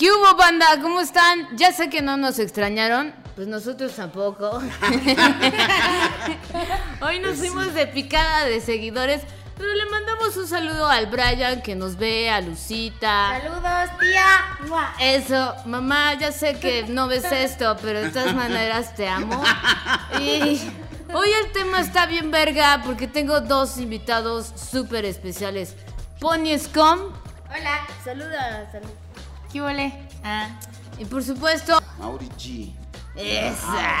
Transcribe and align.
¿Qué 0.00 0.10
hubo, 0.10 0.34
banda? 0.34 0.64
¿Cómo 0.80 1.02
están? 1.02 1.46
Ya 1.58 1.72
sé 1.72 1.90
que 1.90 2.00
no 2.00 2.16
nos 2.16 2.38
extrañaron, 2.38 3.12
pues 3.36 3.48
nosotros 3.48 3.92
tampoco. 3.94 4.50
Hoy 7.02 7.18
nos 7.18 7.36
fuimos 7.36 7.74
de 7.74 7.86
picada 7.86 8.46
de 8.46 8.62
seguidores, 8.62 9.20
pero 9.58 9.74
le 9.74 9.84
mandamos 9.90 10.34
un 10.38 10.48
saludo 10.48 10.86
al 10.88 11.04
Brian 11.08 11.60
que 11.60 11.74
nos 11.76 11.98
ve, 11.98 12.30
a 12.30 12.40
Lucita. 12.40 13.42
Saludos, 13.42 13.98
tía. 14.00 14.26
Mua. 14.66 14.94
Eso, 14.98 15.54
mamá, 15.66 16.14
ya 16.14 16.32
sé 16.32 16.58
que 16.58 16.84
no 16.84 17.06
ves 17.06 17.30
esto, 17.30 17.76
pero 17.82 18.00
de 18.00 18.08
todas 18.08 18.34
maneras 18.34 18.94
te 18.94 19.06
amo. 19.06 19.42
Y 20.18 20.62
hoy 21.12 21.28
el 21.44 21.52
tema 21.52 21.78
está 21.78 22.06
bien 22.06 22.30
verga 22.30 22.80
porque 22.86 23.06
tengo 23.06 23.42
dos 23.42 23.76
invitados 23.76 24.50
súper 24.56 25.04
especiales. 25.04 25.76
Pony 26.20 26.58
Scum 26.58 27.12
Hola. 27.50 27.80
Saluda, 28.04 28.68
saludos. 28.70 29.09
¿Qué 29.52 29.60
huele? 29.60 29.92
Ah. 30.22 30.48
y 30.98 31.04
por 31.04 31.24
supuesto... 31.24 31.80
Mauri 31.98 32.28
G. 32.38 32.72
Esa. 33.16 33.98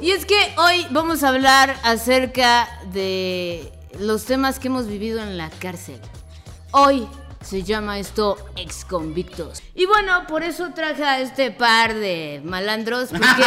Y 0.00 0.10
es 0.10 0.26
que 0.26 0.36
hoy 0.58 0.86
vamos 0.90 1.22
a 1.22 1.28
hablar 1.28 1.76
acerca 1.84 2.68
de 2.92 3.72
los 3.98 4.24
temas 4.24 4.58
que 4.58 4.66
hemos 4.66 4.88
vivido 4.88 5.22
en 5.22 5.38
la 5.38 5.50
cárcel. 5.50 6.00
Hoy 6.72 7.06
se 7.42 7.62
llama 7.62 7.98
esto 7.98 8.36
ex 8.56 8.84
convictos. 8.84 9.62
Y 9.74 9.86
bueno, 9.86 10.26
por 10.26 10.42
eso 10.42 10.70
traje 10.74 11.04
a 11.04 11.20
este 11.20 11.52
par 11.52 11.94
de 11.94 12.40
malandros 12.44 13.10
porque. 13.10 13.44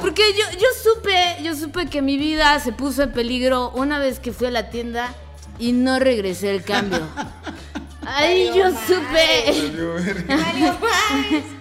Porque 0.00 0.22
yo, 0.32 0.58
yo 0.58 0.66
supe, 0.82 1.36
yo 1.42 1.54
supe 1.54 1.86
que 1.86 2.00
mi 2.00 2.16
vida 2.16 2.58
se 2.60 2.72
puso 2.72 3.02
en 3.02 3.12
peligro 3.12 3.70
una 3.70 3.98
vez 3.98 4.18
que 4.18 4.32
fui 4.32 4.46
a 4.46 4.50
la 4.50 4.70
tienda 4.70 5.14
y 5.58 5.72
no 5.72 5.98
regresé 5.98 6.50
el 6.50 6.62
cambio. 6.62 7.00
Ahí 8.06 8.50
yo 8.54 8.70
supe, 8.70 9.52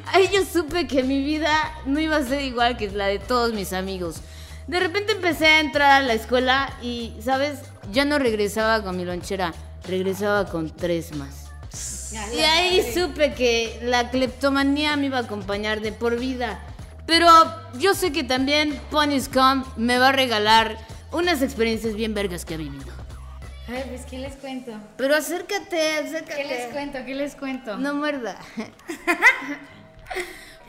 ahí 0.06 0.30
yo 0.34 0.46
supe 0.46 0.88
que 0.88 1.04
mi 1.04 1.22
vida 1.22 1.52
no 1.86 2.00
iba 2.00 2.16
a 2.16 2.24
ser 2.24 2.42
igual 2.42 2.78
que 2.78 2.90
la 2.90 3.08
de 3.08 3.20
todos 3.20 3.54
mis 3.54 3.74
amigos. 3.74 4.22
De 4.68 4.80
repente 4.80 5.14
empecé 5.14 5.48
a 5.48 5.60
entrar 5.60 5.92
a 5.92 6.06
la 6.06 6.14
escuela 6.14 6.74
y, 6.82 7.14
¿sabes? 7.24 7.60
Ya 7.92 8.06
no 8.06 8.18
regresaba 8.18 8.84
con 8.84 8.96
mi 8.98 9.06
lonchera, 9.06 9.54
regresaba 9.86 10.46
con 10.46 10.70
tres 10.70 11.16
más. 11.16 11.48
Y 12.34 12.40
ahí 12.40 12.94
supe 12.94 13.34
que 13.34 13.80
la 13.84 14.10
cleptomanía 14.10 14.96
me 14.96 15.08
iba 15.08 15.18
a 15.18 15.22
acompañar 15.22 15.82
de 15.82 15.92
por 15.92 16.18
vida. 16.18 16.60
Pero 17.06 17.30
yo 17.78 17.94
sé 17.94 18.12
que 18.12 18.24
también 18.24 18.80
Pony 18.90 19.20
Scum 19.20 19.64
me 19.76 19.98
va 19.98 20.10
a 20.10 20.12
regalar 20.12 20.78
unas 21.12 21.42
experiencias 21.42 21.96
bien 21.96 22.14
vergas 22.14 22.46
que 22.46 22.56
ha 22.56 22.58
vivido. 22.58 22.97
Ay, 23.70 23.84
pues, 23.90 24.06
¿qué 24.06 24.18
les 24.20 24.34
cuento? 24.36 24.72
Pero 24.98 25.16
acércate, 25.16 25.96
acércate. 25.98 26.42
¿Qué 26.42 26.48
les 26.48 26.66
cuento? 26.68 27.00
¿Qué 27.06 27.16
les 27.16 27.36
cuento? 27.36 27.78
No 27.78 27.94
muerda. 27.94 28.38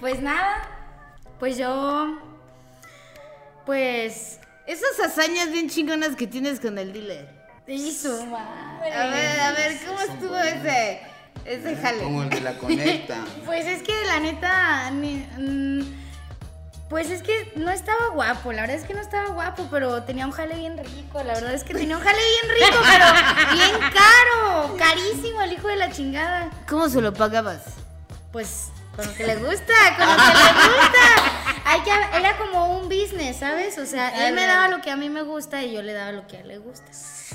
Pues 0.01 0.21
nada. 0.21 0.63
Pues 1.41 1.57
yo. 1.59 2.19
Pues. 3.67 4.39
Esas 4.67 5.01
hazañas 5.05 5.51
bien 5.51 5.69
chingonas 5.69 6.15
que 6.15 6.27
tienes 6.27 6.61
con 6.61 6.79
el 6.79 6.93
dealer. 6.93 7.29
Hizo, 7.67 8.25
madre. 8.27 8.93
A 8.93 9.07
ver, 9.09 9.41
a 9.41 9.53
ver, 9.53 9.77
¿cómo 9.87 10.01
estuvo 10.01 10.37
ese, 10.39 11.01
ese 11.45 11.77
jale? 11.77 12.03
Como 12.03 12.23
el 12.23 12.31
de 12.31 12.41
la 12.41 12.57
conecta. 12.59 13.25
Pues 13.45 13.67
es 13.67 13.83
que 13.83 13.93
la 14.07 14.21
neta. 14.21 14.91
ni- 14.93 15.27
mm, 15.37 16.08
pues 16.89 17.11
es 17.11 17.23
que 17.23 17.53
no 17.57 17.71
estaba 17.71 18.09
guapo, 18.09 18.53
la 18.53 18.63
verdad 18.63 18.77
es 18.77 18.85
que 18.85 18.95
no 18.95 19.01
estaba 19.01 19.29
guapo, 19.29 19.69
pero 19.71 20.03
tenía 20.05 20.25
un 20.25 20.33
jale 20.33 20.55
bien 20.55 20.79
rico, 20.79 21.23
la 21.23 21.35
verdad 21.35 21.53
es 21.53 21.63
que 21.63 21.75
tenía 21.75 21.97
un 21.97 22.03
jale 22.03 22.19
bien 22.19 22.57
rico, 22.57 22.83
pero 22.91 23.05
bien 23.53 23.91
caro, 23.93 24.77
carísimo 24.77 25.43
el 25.43 25.53
hijo 25.53 25.69
de 25.69 25.77
la 25.77 25.91
chingada. 25.91 26.51
¿Cómo 26.67 26.89
se 26.89 27.01
lo 27.01 27.13
pagabas? 27.13 27.63
Pues 28.33 28.69
con 28.97 29.07
lo 29.07 29.15
que 29.15 29.27
le 29.27 29.37
gusta, 29.37 29.75
con 29.97 30.07
lo 30.09 30.17
que 30.17 30.33
le 30.33 30.77
gusta. 30.77 31.49
Hay 31.67 31.81
que, 31.83 31.91
era 32.19 32.37
como 32.39 32.79
un 32.79 32.89
business, 32.89 33.37
¿sabes? 33.37 33.77
O 33.77 33.85
sea, 33.85 34.27
él 34.27 34.35
me 34.35 34.47
daba 34.47 34.69
lo 34.69 34.81
que 34.81 34.91
a 34.91 34.97
mí 34.97 35.11
me 35.11 35.23
gusta 35.23 35.63
y 35.63 35.75
yo 35.75 35.83
le 35.83 35.93
daba 35.93 36.13
lo 36.13 36.27
que 36.27 36.39
a 36.39 36.41
él 36.41 36.49
le 36.49 36.59
gusta. 36.59 36.91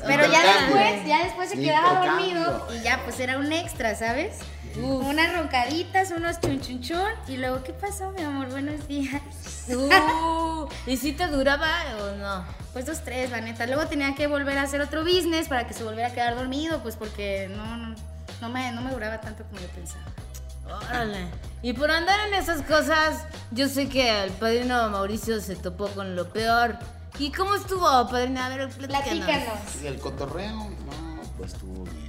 Pero 0.07 0.25
ya 0.31 0.41
después, 0.41 1.05
ya 1.05 1.23
después 1.23 1.49
se 1.51 1.59
quedaba 1.59 2.05
dormido 2.05 2.67
y 2.73 2.81
ya 2.81 2.99
pues 3.03 3.19
era 3.19 3.37
un 3.37 3.51
extra, 3.53 3.95
¿sabes? 3.95 4.39
Unas 4.75 5.33
roncaditas, 5.33 6.11
unos 6.11 6.39
chun 6.39 6.59
chun 6.59 6.81
chun 6.81 7.11
y 7.27 7.37
luego, 7.37 7.63
¿qué 7.63 7.73
pasó, 7.73 8.11
mi 8.11 8.23
amor? 8.23 8.49
Buenos 8.49 8.87
días. 8.87 9.21
Uh, 9.69 10.67
¿Y 10.87 10.97
si 10.97 11.13
te 11.13 11.27
duraba 11.27 11.69
o 12.01 12.15
no? 12.15 12.43
Pues 12.73 12.85
dos, 12.85 13.03
tres, 13.03 13.29
la 13.29 13.39
neta. 13.39 13.67
Luego 13.67 13.85
tenía 13.87 14.15
que 14.15 14.25
volver 14.25 14.57
a 14.57 14.63
hacer 14.63 14.81
otro 14.81 15.03
business 15.03 15.47
para 15.47 15.67
que 15.67 15.73
se 15.73 15.83
volviera 15.83 16.09
a 16.09 16.13
quedar 16.13 16.35
dormido, 16.35 16.81
pues 16.81 16.95
porque 16.95 17.49
no, 17.55 17.77
no, 17.77 17.95
no 18.41 18.49
me, 18.49 18.71
no 18.71 18.81
me 18.81 18.91
duraba 18.91 19.21
tanto 19.21 19.43
como 19.43 19.61
yo 19.61 19.67
pensaba. 19.67 20.05
Órale. 20.65 21.27
Y 21.61 21.73
por 21.73 21.91
andar 21.91 22.19
en 22.27 22.33
esas 22.33 22.63
cosas, 22.63 23.25
yo 23.51 23.69
sé 23.69 23.87
que 23.87 24.23
el 24.23 24.31
padrino 24.31 24.89
Mauricio 24.89 25.39
se 25.39 25.55
topó 25.55 25.87
con 25.89 26.15
lo 26.15 26.33
peor. 26.33 26.77
¿Y 27.19 27.31
cómo 27.31 27.53
estuvo, 27.55 27.85
padrino? 28.09 28.41
A 28.41 28.49
ver, 28.49 28.69
platícanos. 28.69 29.25
Platícanos. 29.25 29.81
Y 29.83 29.87
el 29.87 29.99
cotorreo, 29.99 30.55
no, 30.55 31.21
pues 31.37 31.53
estuvo 31.53 31.83
bien. 31.83 32.02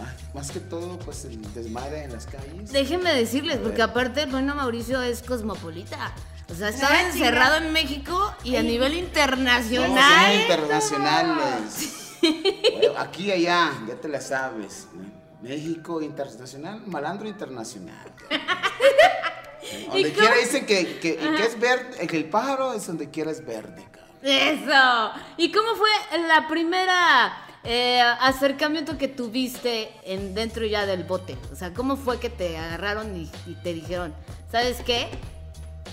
Más, 0.00 0.14
más 0.34 0.50
que 0.50 0.60
todo, 0.60 0.98
pues 1.00 1.24
el 1.24 1.40
desmadre 1.54 2.04
en 2.04 2.12
las 2.12 2.26
calles. 2.26 2.70
Déjenme 2.72 3.12
decirles, 3.14 3.58
porque 3.58 3.82
aparte 3.82 4.22
el 4.22 4.30
padrino 4.30 4.54
Mauricio 4.54 5.02
es 5.02 5.22
cosmopolita. 5.22 6.12
O 6.50 6.54
sea, 6.54 6.68
estaba 6.70 6.94
Ah, 6.96 7.02
encerrado 7.08 7.56
en 7.56 7.72
México 7.72 8.34
y 8.44 8.56
a 8.56 8.62
nivel 8.62 8.92
No, 8.92 8.98
internacional. 8.98 10.32
son 10.32 10.40
internacionales. 10.40 12.16
Bueno, 12.22 12.98
aquí 12.98 13.26
y 13.26 13.32
allá, 13.32 13.72
ya 13.86 13.94
te 13.96 14.08
la 14.08 14.20
sabes. 14.20 14.86
¿no? 14.94 15.18
México 15.48 16.00
internacional, 16.02 16.82
malandro 16.86 17.28
internacional. 17.28 18.06
Donde 19.88 20.12
quiera 20.12 20.34
dicen 20.36 20.64
que, 20.66 20.98
que, 20.98 21.16
que 21.16 21.42
es 21.44 21.58
verde, 21.58 22.06
que 22.06 22.16
el 22.16 22.24
pájaro 22.30 22.72
es 22.72 22.86
donde 22.86 23.10
quiera 23.10 23.30
es 23.30 23.44
verde, 23.44 23.86
cabrón. 23.90 24.16
Eso. 24.22 25.10
¿Y 25.36 25.52
cómo 25.52 25.74
fue 25.74 25.90
la 26.26 26.48
primera 26.48 27.36
eh, 27.64 28.00
acercamiento 28.00 28.98
que 28.98 29.08
tuviste 29.08 29.90
en, 30.04 30.34
dentro 30.34 30.64
ya 30.66 30.86
del 30.86 31.04
bote? 31.04 31.36
O 31.52 31.56
sea, 31.56 31.72
¿cómo 31.74 31.96
fue 31.96 32.18
que 32.20 32.30
te 32.30 32.56
agarraron 32.56 33.16
y, 33.16 33.30
y 33.46 33.54
te 33.54 33.74
dijeron, 33.74 34.14
¿sabes 34.50 34.82
qué? 34.82 35.08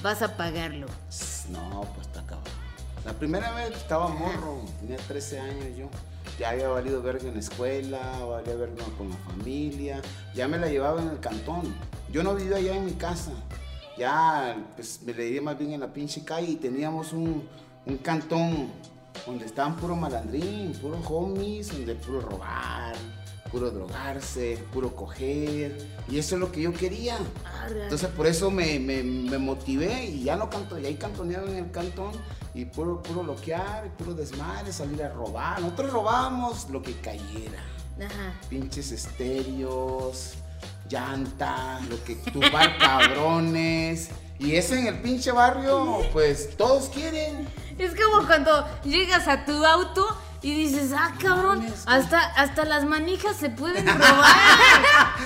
Vas 0.02 0.22
a 0.22 0.38
pagarlo. 0.38 0.88
No, 1.50 1.81
pues 1.96 2.08
está 2.08 2.22
cabrón. 2.25 2.54
La 3.06 3.14
primera 3.14 3.52
vez 3.54 3.72
estaba 3.75 4.08
morro, 4.08 4.62
tenía 4.81 4.98
13 4.98 5.40
años 5.40 5.78
yo. 5.78 5.90
Ya 6.40 6.50
había 6.50 6.68
valido 6.68 7.02
verga 7.02 7.28
en 7.28 7.36
la 7.36 7.40
escuela, 7.40 8.00
valía 8.25 8.56
verga 8.56 8.84
con 8.98 9.09
la 9.09 9.16
familia. 9.18 10.02
Ya 10.34 10.48
me 10.48 10.58
la 10.58 10.68
llevaba 10.68 11.02
en 11.02 11.09
el 11.09 11.20
cantón. 11.20 11.75
Yo 12.12 12.24
no 12.24 12.36
vivía 12.36 12.58
allá 12.58 12.75
en 12.75 12.86
mi 12.86 12.94
casa. 12.94 13.31
Ya, 13.98 14.58
pues 14.75 15.02
me 15.04 15.14
leía 15.14 15.42
más 15.42 15.58
bien 15.58 15.72
en 15.74 15.80
la 15.80 15.94
pinche 15.94 16.25
calle 16.25 16.52
y 16.52 16.56
teníamos 16.56 17.14
un, 17.14 17.48
un 17.86 17.98
cantón 17.98 18.72
donde 19.25 19.46
estaban 19.46 19.75
puro 19.75 19.96
malandrín, 19.96 20.74
puro 20.74 21.00
homies, 21.08 21.72
donde 21.72 21.96
puro 21.96 22.22
robar, 22.22 22.96
puro 23.52 23.72
drogarse, 23.72 24.63
puro 24.72 24.96
coger. 24.96 25.78
Y 26.08 26.18
eso 26.19 26.36
es 26.36 26.41
lo 26.41 26.52
que 26.52 26.62
yo 26.62 26.74
quería. 26.74 27.18
Entonces 27.69 28.09
por 28.09 28.28
eso 28.28 28.52
me, 28.52 28.80
me, 28.80 29.03
me 29.03 29.38
motivé 29.38 30.06
y 30.06 30.24
ya 30.24 30.36
no 30.36 30.50
canto, 30.50 30.78
y 30.78 30.86
ahí 30.86 30.96
cantoneaba 30.96 31.50
en 31.50 31.58
el 31.58 31.72
cantón 31.72 32.12
y 32.53 32.66
puro, 32.66 33.02
puro 33.02 33.24
loquear, 33.24 33.90
puro 33.97 34.13
desmadre, 34.13 34.72
salir 34.72 35.03
a 35.03 35.09
robar. 35.09 35.62
Nosotros 35.62 35.92
robábamos 35.92 36.69
lo 36.69 36.81
que 36.81 36.94
cayera. 36.94 37.63
Ajá. 37.97 38.34
Pinches 38.50 38.92
estéreos, 38.92 40.36
llantas, 40.90 41.88
lo 41.88 42.02
que 42.03 42.16
tumbar 42.16 42.78
cabrones. 42.80 44.09
Y 44.40 44.56
eso 44.56 44.73
en 44.75 44.88
el 44.88 45.00
pinche 45.00 45.31
barrio, 45.31 46.01
pues 46.12 46.56
todos 46.57 46.90
quieren. 46.90 47.47
Es 47.78 47.94
como 47.96 48.25
cuando 48.28 48.68
llegas 48.84 49.28
a 49.28 49.46
tu 49.46 49.66
auto 49.66 50.06
y 50.41 50.53
dices, 50.53 50.91
ah, 50.96 51.13
cabrón, 51.22 51.66
hasta, 51.85 52.19
hasta 52.19 52.66
las 52.66 52.85
manijas 52.85 53.36
se 53.38 53.50
pueden 53.50 53.86
robar. 53.98 54.36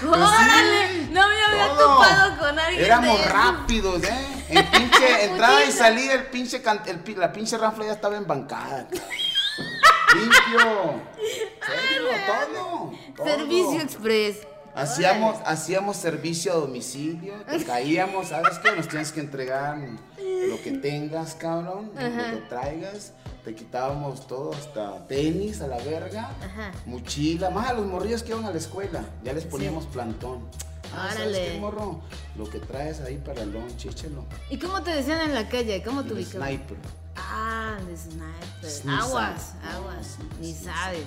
¡Órale! 0.07 1.07
No 1.11 1.27
me 1.27 1.43
había 1.43 1.67
Pues 1.67 1.77
Todo. 1.77 1.95
topado 1.97 2.37
con 2.37 2.59
alguien 2.59 2.85
Éramos 2.85 3.19
de 3.19 3.25
rápidos, 3.29 4.03
¿eh? 4.03 4.45
En 4.49 4.65
pinche 4.71 5.25
entrada 5.25 5.65
y 5.65 5.71
salida, 5.71 6.13
el 6.13 6.25
pinche 6.27 6.61
can- 6.61 6.81
el 6.85 7.19
la 7.19 7.31
pinche 7.33 7.57
rafla 7.57 7.85
ya 7.85 7.93
estaba 7.93 8.15
embancada. 8.17 8.87
Limpio. 10.15 11.01
Serio, 11.65 12.09
todo, 12.25 12.91
todo. 13.17 13.25
Servicio 13.25 13.81
Express. 13.81 14.37
Hacíamos, 14.75 15.37
hacíamos 15.45 15.97
servicio 15.97 16.53
a 16.53 16.55
domicilio, 16.55 17.33
te 17.49 17.63
caíamos, 17.65 18.27
¿sabes 18.29 18.59
qué? 18.59 18.71
Nos 18.75 18.87
tienes 18.87 19.11
que 19.11 19.19
entregar 19.19 19.77
lo 19.77 20.61
que 20.63 20.71
tengas, 20.81 21.35
cabrón, 21.35 21.91
lo 21.93 21.99
que 22.39 22.43
traigas. 22.49 23.13
Te 23.43 23.55
quitábamos 23.55 24.27
todo, 24.27 24.53
hasta 24.53 25.07
tenis 25.07 25.61
a 25.61 25.67
la 25.67 25.77
verga, 25.77 26.29
Ajá. 26.43 26.71
mochila, 26.85 27.49
más 27.49 27.69
a 27.69 27.73
los 27.73 27.85
morrillos 27.85 28.21
que 28.21 28.31
iban 28.31 28.43
a 28.45 28.51
la 28.51 28.57
escuela, 28.57 29.01
ya 29.23 29.31
les 29.33 29.45
poníamos 29.45 29.85
plantón. 29.85 30.45
Ah, 30.93 31.09
¿sabes 31.13 31.29
Órale. 31.37 31.51
qué, 31.53 31.59
morro? 31.59 32.01
Lo 32.35 32.49
que 32.49 32.59
traes 32.59 32.99
ahí 33.01 33.17
para 33.17 33.43
el 33.43 33.51
lunch, 33.53 33.85
échalo. 33.85 34.25
¿Y 34.49 34.59
cómo 34.59 34.81
te 34.83 34.91
decían 34.91 35.21
en 35.21 35.33
la 35.33 35.47
calle? 35.47 35.81
¿Cómo 35.83 36.03
te 36.03 36.13
ubicaban? 36.13 36.49
sniper. 36.49 36.77
Ah, 37.15 37.77
de 37.87 37.95
sniper. 37.97 38.85
Ni 38.85 38.93
aguas, 38.93 39.53
sabes. 39.61 39.75
aguas. 39.75 40.17
Ni 40.41 40.53
sabes. 40.53 41.05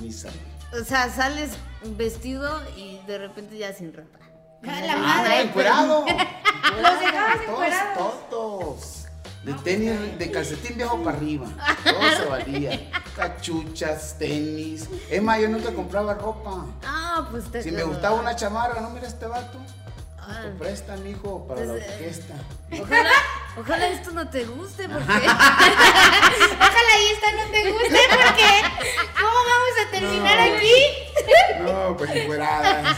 Ni 0.00 0.12
sabía. 0.12 0.40
O 0.80 0.84
sea, 0.84 1.08
sales 1.10 1.52
vestido 1.84 2.60
y 2.76 2.98
de 3.06 3.18
repente 3.18 3.56
ya 3.58 3.72
sin 3.72 3.92
ropa. 3.92 4.18
A 4.66 4.80
la 4.80 4.92
Ah, 4.94 4.96
madre. 4.96 5.40
encuerado. 5.42 6.04
Los 6.82 7.00
dejabas 7.00 7.36
Todos, 7.36 7.48
encuerados. 7.48 8.30
Todos. 8.30 9.00
De 9.44 9.52
tenis, 9.54 10.18
de 10.18 10.30
calcetín 10.30 10.76
viejo 10.78 11.02
para 11.04 11.18
arriba. 11.18 11.46
Todo 11.84 12.10
se 12.16 12.24
valía. 12.24 12.90
Cachuchas, 13.14 14.16
tenis. 14.18 14.88
Más, 15.22 15.38
yo 15.40 15.48
nunca 15.50 15.70
compraba 15.74 16.14
ropa. 16.14 16.64
Ah, 16.86 17.28
pues 17.30 17.44
te 17.52 17.62
Si 17.62 17.70
me 17.70 17.82
gustaba 17.82 18.18
una 18.18 18.34
chamarra, 18.34 18.80
no 18.80 18.88
mira 18.90 19.06
este 19.06 19.26
vato. 19.26 19.58
Ah. 20.18 20.40
Te 20.44 20.48
prestan, 20.52 21.06
hijo, 21.06 21.46
para 21.46 21.60
la 21.66 21.72
Pues, 21.74 21.84
eh, 21.84 21.90
orquesta. 21.92 22.34
Ojalá, 22.82 23.10
ojalá 23.58 23.88
esto 23.88 24.10
no 24.12 24.28
te 24.28 24.44
guste 24.44 24.88
porque 24.88 25.02
Ojalá 25.12 26.92
y 27.02 27.06
esta 27.14 27.32
no 27.32 27.50
te 27.50 27.70
guste 27.72 27.98
porque 28.10 28.50
¿cómo 29.14 29.38
vamos 29.50 29.74
a 29.86 29.90
terminar 29.90 30.38
aquí? 30.40 30.74
No, 31.62 31.96
pues 31.96 32.10
encueradas. 32.10 32.96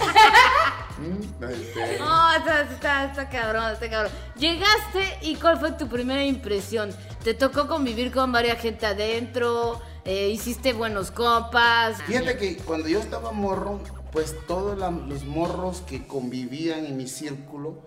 Mm, 0.98 1.44
este, 1.44 1.98
no, 1.98 2.34
está, 2.36 2.60
está, 2.62 3.04
está 3.04 3.28
cabrón, 3.28 3.72
está 3.72 3.90
cabrón. 3.90 4.12
Llegaste 4.36 5.18
y 5.22 5.36
¿cuál 5.36 5.58
fue 5.60 5.72
tu 5.72 5.88
primera 5.88 6.24
impresión? 6.24 6.94
¿Te 7.22 7.34
tocó 7.34 7.68
convivir 7.68 8.10
con 8.12 8.32
varias 8.32 8.60
gente 8.60 8.86
adentro? 8.86 9.80
Eh, 10.04 10.28
¿Hiciste 10.28 10.72
buenos 10.72 11.10
compas? 11.10 12.00
Fíjate 12.06 12.38
que 12.38 12.56
cuando 12.58 12.88
yo 12.88 12.98
estaba 13.00 13.32
morro, 13.32 13.80
pues 14.12 14.34
todos 14.46 14.78
la- 14.78 14.90
los 14.90 15.24
morros 15.24 15.82
que 15.86 16.06
convivían 16.06 16.86
en 16.86 16.96
mi 16.96 17.06
círculo, 17.08 17.82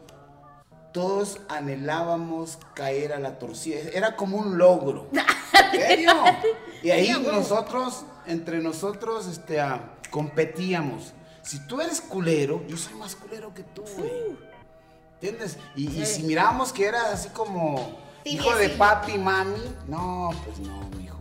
todos 0.91 1.39
anhelábamos 1.49 2.57
caer 2.73 3.13
a 3.13 3.19
la 3.19 3.37
torcida. 3.39 3.79
Era 3.93 4.15
como 4.15 4.37
un 4.37 4.57
logro. 4.57 5.07
¿En 5.73 5.81
serio? 5.81 6.11
Y 6.81 6.91
ahí 6.91 7.11
nosotros, 7.11 8.05
entre 8.25 8.59
nosotros, 8.59 9.27
este, 9.27 9.59
ah, 9.59 9.93
competíamos. 10.09 11.13
Si 11.41 11.59
tú 11.67 11.81
eres 11.81 12.01
culero, 12.01 12.63
yo 12.67 12.77
soy 12.77 12.93
más 12.95 13.15
culero 13.15 13.53
que 13.53 13.63
tú, 13.63 13.83
güey. 13.97 14.37
¿Entiendes? 15.21 15.57
Y, 15.75 15.87
y 15.89 16.05
si 16.05 16.23
mirábamos 16.23 16.71
que 16.71 16.85
era 16.85 17.11
así 17.11 17.29
como 17.29 17.97
hijo 18.23 18.55
de 18.55 18.69
papi 18.69 19.13
y 19.13 19.17
mami, 19.17 19.75
no, 19.87 20.29
pues 20.45 20.59
no, 20.59 20.89
mijo. 20.97 21.19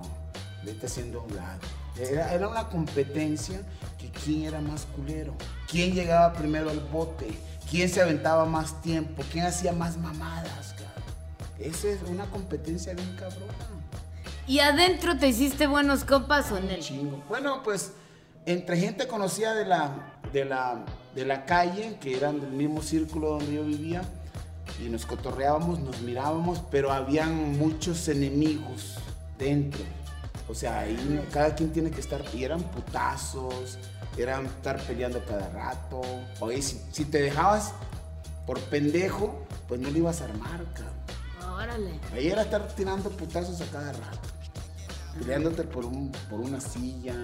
Vete 0.64 0.86
haciendo 0.86 1.22
un 1.22 1.34
lado. 1.34 1.60
Era, 1.98 2.32
era 2.32 2.48
una 2.48 2.68
competencia 2.68 3.60
que 3.98 4.10
quién 4.10 4.44
era 4.44 4.60
más 4.60 4.86
culero, 4.94 5.34
quién 5.68 5.92
llegaba 5.92 6.32
primero 6.32 6.70
al 6.70 6.78
bote, 6.78 7.26
quién 7.70 7.88
se 7.88 8.00
aventaba 8.00 8.44
más 8.44 8.80
tiempo, 8.82 9.22
quién 9.30 9.46
hacía 9.46 9.72
más 9.72 9.96
mamadas, 9.96 10.74
cabrón. 10.74 11.14
Esa 11.58 11.88
es 11.88 12.00
una 12.08 12.26
competencia 12.26 12.94
bien 12.94 13.16
cabrona. 13.16 13.52
¿Y 14.46 14.60
adentro 14.60 15.18
te 15.18 15.28
hiciste 15.28 15.66
buenos 15.66 16.04
compas 16.04 16.50
o 16.52 16.56
en 16.56 16.70
el? 16.70 16.80
Chingo. 16.80 17.22
Bueno, 17.28 17.62
pues 17.62 17.92
entre 18.46 18.78
gente 18.78 19.06
conocida 19.06 19.54
de 19.54 19.66
la, 19.66 20.20
de 20.32 20.46
la, 20.46 20.84
de 21.14 21.26
la 21.26 21.44
calle, 21.44 21.98
que 22.00 22.16
eran 22.16 22.40
del 22.40 22.52
mismo 22.52 22.80
círculo 22.80 23.30
donde 23.30 23.52
yo 23.52 23.64
vivía, 23.64 24.02
y 24.82 24.88
nos 24.88 25.04
cotorreábamos, 25.04 25.80
nos 25.80 26.00
mirábamos, 26.00 26.62
pero 26.70 26.92
habían 26.92 27.58
muchos 27.58 28.08
enemigos 28.08 28.94
dentro. 29.38 29.80
O 30.48 30.54
sea, 30.54 30.80
ahí 30.80 31.26
cada 31.32 31.54
quien 31.54 31.72
tiene 31.72 31.90
que 31.90 32.00
estar, 32.00 32.22
y 32.34 32.42
eran 32.44 32.62
putazos, 32.62 33.78
eran 34.16 34.46
estar 34.46 34.78
peleando 34.82 35.22
cada 35.26 35.48
rato. 35.50 36.00
Oye, 36.40 36.62
si, 36.62 36.80
si 36.90 37.04
te 37.04 37.20
dejabas 37.20 37.72
por 38.46 38.58
pendejo, 38.60 39.46
pues 39.68 39.78
no 39.80 39.90
lo 39.90 39.98
ibas 39.98 40.20
a 40.22 40.24
armar, 40.24 40.64
cabrón. 40.72 41.54
Órale. 41.54 42.00
Ahí 42.14 42.28
era 42.28 42.42
estar 42.42 42.66
tirando 42.68 43.10
putazos 43.10 43.60
a 43.60 43.66
cada 43.66 43.92
rato. 43.92 44.28
Peleándote 45.18 45.64
por, 45.64 45.84
un, 45.84 46.12
por 46.30 46.40
una 46.40 46.60
silla, 46.60 47.14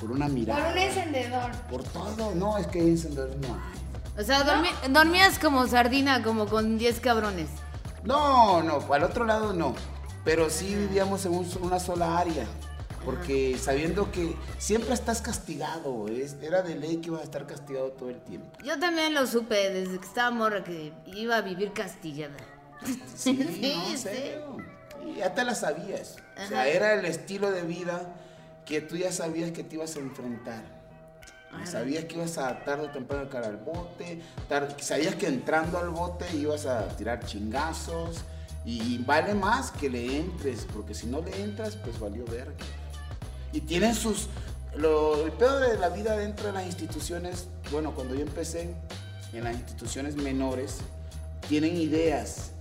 por 0.00 0.10
una 0.12 0.26
Por 0.26 0.34
mirada. 0.34 0.70
un 0.72 0.78
encendedor. 0.78 1.50
Por 1.70 1.82
todo. 1.84 2.34
No, 2.34 2.56
es 2.56 2.66
que 2.68 2.78
encendedores 2.80 3.36
no 3.38 3.48
hay. 3.48 4.20
O 4.22 4.24
sea, 4.24 4.44
dormi- 4.44 4.92
dormías 4.92 5.38
como 5.38 5.66
sardina, 5.66 6.22
como 6.22 6.46
con 6.46 6.78
10 6.78 7.00
cabrones. 7.00 7.48
No, 8.04 8.62
no, 8.62 8.78
al 8.92 9.02
otro 9.04 9.24
lado 9.24 9.52
no. 9.52 9.74
Pero 10.24 10.50
sí 10.50 10.74
vivíamos 10.74 11.24
en 11.26 11.32
un- 11.34 11.48
una 11.62 11.78
sola 11.80 12.18
área. 12.18 12.46
Porque 13.04 13.58
sabiendo 13.58 14.12
que 14.12 14.36
siempre 14.58 14.94
estás 14.94 15.20
castigado, 15.20 16.06
es- 16.08 16.36
era 16.40 16.62
de 16.62 16.76
ley 16.76 16.98
que 16.98 17.08
ibas 17.08 17.22
a 17.22 17.24
estar 17.24 17.46
castigado 17.48 17.90
todo 17.90 18.10
el 18.10 18.20
tiempo. 18.20 18.46
Yo 18.64 18.78
también 18.78 19.12
lo 19.12 19.26
supe 19.26 19.70
desde 19.70 19.98
que 19.98 20.06
estaba 20.06 20.30
morra 20.30 20.62
que 20.62 20.92
iba 21.06 21.36
a 21.36 21.40
vivir 21.40 21.72
castillada. 21.72 22.36
Sí, 23.16 23.32
no, 23.34 23.50
Sí, 23.50 23.82
sí. 23.90 23.96
serio. 23.98 24.56
Y 25.04 25.16
ya 25.16 25.34
te 25.34 25.42
la 25.42 25.56
sabías. 25.56 26.16
O 26.44 26.46
sea, 26.48 26.68
era 26.68 26.94
el 26.94 27.04
estilo 27.04 27.50
de 27.50 27.62
vida 27.62 28.14
que 28.64 28.80
tú 28.80 28.96
ya 28.96 29.10
sabías 29.10 29.50
que 29.50 29.64
te 29.64 29.74
ibas 29.74 29.96
a 29.96 29.98
enfrentar. 29.98 30.62
Sabías 31.64 32.04
que 32.06 32.14
ibas 32.14 32.38
a 32.38 32.60
tarde 32.64 32.86
o 32.86 32.90
temprano 32.90 33.28
cara 33.28 33.48
al 33.48 33.58
bote, 33.58 34.22
sabías 34.78 35.16
que 35.16 35.26
entrando 35.26 35.76
al 35.76 35.90
bote 35.90 36.24
ibas 36.34 36.64
a 36.66 36.88
tirar 36.96 37.26
chingazos 37.26 38.22
y 38.64 38.98
vale 38.98 39.34
más 39.34 39.70
que 39.70 39.90
le 39.90 40.18
entres, 40.18 40.66
porque 40.72 40.94
si 40.94 41.06
no 41.06 41.20
le 41.20 41.42
entras, 41.42 41.76
pues 41.76 41.98
valió 41.98 42.24
verga. 42.26 42.54
Y 43.52 43.60
tienen 43.60 43.94
sus... 43.94 44.28
Lo, 44.76 45.26
el 45.26 45.32
pedo 45.32 45.60
de 45.60 45.76
la 45.76 45.90
vida 45.90 46.16
dentro 46.16 46.46
de 46.46 46.52
las 46.52 46.64
instituciones, 46.64 47.48
bueno, 47.70 47.94
cuando 47.94 48.14
yo 48.14 48.22
empecé 48.22 48.74
en 49.32 49.44
las 49.44 49.54
instituciones 49.54 50.16
menores, 50.16 50.78
tienen 51.48 51.76
ideas. 51.76 52.52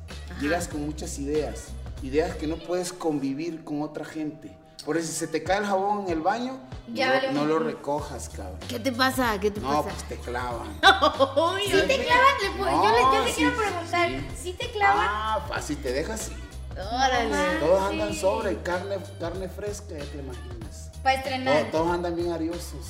Llegas 0.41 0.67
con 0.67 0.85
muchas 0.85 1.17
ideas. 1.19 1.67
Ideas 2.03 2.35
que 2.35 2.47
no 2.47 2.57
puedes 2.57 2.91
convivir 2.91 3.63
con 3.63 3.81
otra 3.81 4.03
gente. 4.03 4.51
Por 4.85 4.97
eso, 4.97 5.07
si 5.07 5.13
se 5.13 5.27
te 5.27 5.43
cae 5.43 5.59
el 5.59 5.65
jabón 5.65 6.05
en 6.07 6.11
el 6.13 6.21
baño, 6.21 6.59
Ya 6.93 7.21
no, 7.31 7.31
no 7.41 7.45
lo 7.45 7.59
recojas, 7.59 8.29
cabrón. 8.29 8.57
¿Qué 8.67 8.79
te 8.79 8.91
pasa? 8.91 9.39
¿Qué 9.39 9.51
te 9.51 9.61
No, 9.61 9.67
pasa? 9.83 9.83
pues 9.95 10.03
te 10.09 10.17
clavan. 10.17 10.67
Uy, 11.53 11.61
¿Sí 11.65 11.81
te 11.87 12.03
clavan? 12.03 12.35
Le 12.41 12.49
puedo- 12.57 12.83
yo 12.83 12.91
le, 12.91 13.01
yo 13.17 13.23
le 13.25 13.29
sí, 13.31 13.35
quiero 13.37 13.51
sí, 13.51 13.57
preguntar, 13.61 14.09
sí. 14.09 14.27
¿sí 14.43 14.53
te 14.53 14.71
clavan? 14.71 15.07
Ah, 15.09 15.45
fácil, 15.47 15.77
te 15.77 15.93
dejas 15.93 16.21
así. 16.21 16.35
Órale. 16.73 17.59
Todos 17.59 17.81
andan 17.91 18.13
sí. 18.13 18.19
sobre, 18.21 18.57
carne, 18.63 18.97
carne 19.19 19.47
fresca, 19.49 19.97
ya 19.97 20.05
te 20.05 20.17
imaginas. 20.17 20.89
Para 21.03 21.15
Todos, 21.21 21.25
estrenar. 21.33 21.71
todos 21.71 21.91
andan 21.93 22.15
bien 22.15 22.31
ariosos. 22.31 22.87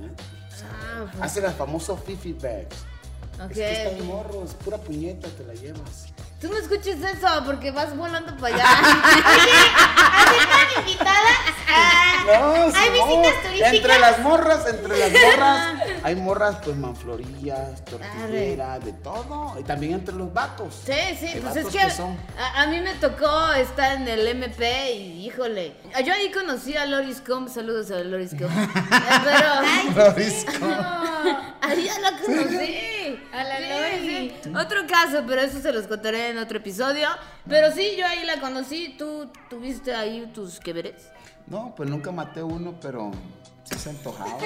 ¿eh? 0.00 0.10
Ah, 0.64 1.04
pues, 1.10 1.22
Hace 1.22 1.40
las 1.40 1.54
famosas 1.54 1.98
fifi 2.04 2.32
bags. 2.32 2.76
ok. 3.42 3.50
Es 3.50 3.56
que 3.56 3.82
están 3.84 4.06
morros, 4.06 4.54
pura 4.64 4.78
puñeta 4.78 5.28
te 5.28 5.44
la 5.44 5.54
llevas. 5.54 6.06
Tú 6.40 6.48
no 6.48 6.56
escuches 6.56 6.96
eso 7.00 7.28
porque 7.46 7.70
vas 7.70 7.96
volando 7.96 8.36
para 8.36 8.56
allá. 8.56 8.66
¿Aceptan 10.38 10.80
invitadas? 10.80 11.38
Ah, 11.74 12.24
No, 12.26 12.54
¿Hay 12.76 12.90
Simón. 12.90 13.08
visitas 13.22 13.42
turísticas? 13.42 13.74
Entre 13.74 13.98
las 13.98 14.18
morras, 14.20 14.66
entre 14.68 14.98
las 14.98 15.10
morras, 15.36 15.74
hay 16.04 16.14
morras, 16.16 16.56
pues 16.64 16.76
manflorillas, 16.76 17.84
tortilleras, 17.84 18.84
de 18.84 18.92
todo. 18.92 19.54
Y 19.58 19.62
también 19.64 19.94
entre 19.94 20.14
los 20.14 20.32
vatos. 20.32 20.82
Sí, 20.86 20.92
sí, 21.18 21.26
Hay 21.26 21.40
pues 21.40 21.56
es 21.56 21.66
que 21.66 21.90
son- 21.90 22.16
a, 22.38 22.62
a 22.62 22.66
mí 22.66 22.80
me 22.80 22.94
tocó 22.94 23.52
estar 23.54 23.96
en 23.96 24.06
el 24.08 24.26
MP 24.26 24.92
y 24.92 25.26
híjole. 25.26 25.74
Yo 26.04 26.12
ahí 26.12 26.30
conocí 26.30 26.76
a 26.76 26.86
Loris 26.86 27.20
Com, 27.20 27.48
saludos 27.48 27.90
a 27.90 27.98
Loris 27.98 28.30
Com. 28.34 28.48
Pero 29.24 30.12
ya 31.84 31.98
la 32.00 32.18
conocí. 32.18 33.18
A 33.32 33.44
la 33.44 33.56
Sí, 33.56 33.64
Lori. 33.68 34.34
sí. 34.42 34.50
Otro 34.56 34.86
caso, 34.86 35.24
pero 35.26 35.40
eso 35.42 35.60
se 35.60 35.72
los 35.72 35.86
contaré 35.86 36.30
en 36.30 36.38
otro 36.38 36.58
episodio. 36.58 37.08
Pero 37.48 37.72
sí, 37.72 37.94
yo 37.98 38.06
ahí 38.06 38.24
la 38.24 38.40
conocí. 38.40 38.94
¿Tú 38.98 39.30
tuviste 39.50 39.94
ahí 39.94 40.30
tus 40.34 40.58
que 40.60 40.72
veres? 40.72 40.94
No, 41.46 41.74
pues 41.76 41.88
nunca 41.90 42.10
maté 42.12 42.42
uno, 42.42 42.74
pero 42.80 43.10
sí 43.64 43.78
se 43.78 43.90
antojaba. 43.90 44.38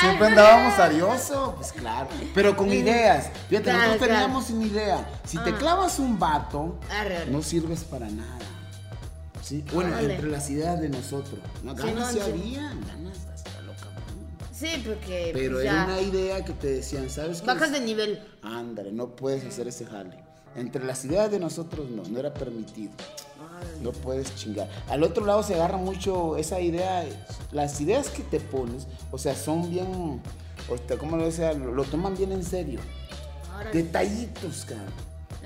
Siempre 0.00 0.26
andábamos 0.28 0.78
arioso, 0.78 1.54
pues 1.56 1.72
claro. 1.72 2.08
Pero 2.34 2.56
con 2.56 2.72
ideas. 2.72 3.30
Fíjate, 3.48 3.64
Claro, 3.70 3.78
nosotros 3.78 4.06
claro. 4.08 4.14
teníamos 4.22 4.46
sin 4.46 4.62
idea. 4.62 5.06
Si 5.24 5.38
te 5.38 5.50
Ah. 5.50 5.58
clavas 5.58 5.98
un 5.98 6.18
vato, 6.18 6.78
Arre, 6.90 7.16
arre. 7.18 7.30
no 7.30 7.42
sirves 7.42 7.84
para 7.84 8.06
nada. 8.08 8.38
¿Sí? 9.42 9.64
Bueno, 9.72 9.96
entre 9.98 10.28
las 10.28 10.50
ideas 10.50 10.80
de 10.80 10.88
nosotros. 10.88 11.38
No, 11.62 11.72
Sí, 11.76 11.86
ganas 11.86 11.94
no, 11.94 12.12
sí 12.12 12.14
sí. 12.14 12.20
habían, 12.30 12.80
ganas. 12.86 13.18
Sí, 14.58 14.82
porque 14.86 15.30
Pero 15.34 15.54
pues, 15.54 15.64
era 15.64 15.74
ya 15.74 15.84
una 15.84 16.00
idea 16.00 16.44
que 16.44 16.52
te 16.52 16.68
decían, 16.68 17.10
¿sabes 17.10 17.40
qué? 17.40 17.46
bajas 17.46 17.72
de 17.72 17.80
nivel. 17.80 18.22
Ándale, 18.42 18.90
no 18.90 19.14
puedes 19.14 19.44
hacer 19.44 19.68
ese 19.68 19.84
jale. 19.84 20.16
Entre 20.54 20.82
las 20.82 21.04
ideas 21.04 21.30
de 21.30 21.38
nosotros 21.38 21.90
no, 21.90 22.02
no 22.04 22.18
era 22.18 22.32
permitido. 22.32 22.92
No 23.82 23.92
puedes 23.92 24.34
chingar. 24.34 24.68
Al 24.88 25.02
otro 25.02 25.26
lado 25.26 25.42
se 25.42 25.54
agarra 25.54 25.76
mucho 25.76 26.36
esa 26.36 26.60
idea, 26.60 27.04
las 27.52 27.80
ideas 27.80 28.08
que 28.08 28.22
te 28.22 28.40
pones, 28.40 28.86
o 29.10 29.18
sea, 29.18 29.34
son 29.34 29.70
bien, 29.70 30.20
o 30.68 30.76
sea, 30.88 30.96
¿cómo 30.98 31.16
lo 31.16 31.24
decía? 31.24 31.52
Lo, 31.52 31.72
lo 31.72 31.84
toman 31.84 32.16
bien 32.16 32.32
en 32.32 32.44
serio. 32.44 32.80
Detallitos, 33.72 34.64
cabrón. 34.66 34.92